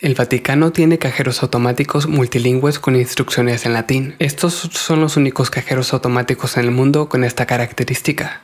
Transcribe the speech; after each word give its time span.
El 0.00 0.14
Vaticano 0.14 0.72
tiene 0.72 0.98
cajeros 0.98 1.42
automáticos 1.42 2.08
multilingües 2.08 2.78
con 2.78 2.96
instrucciones 2.96 3.66
en 3.66 3.74
latín. 3.74 4.14
Estos 4.18 4.54
son 4.54 5.02
los 5.02 5.18
únicos 5.18 5.50
cajeros 5.50 5.92
automáticos 5.92 6.56
en 6.56 6.64
el 6.64 6.70
mundo 6.70 7.10
con 7.10 7.22
esta 7.22 7.44
característica. 7.44 8.40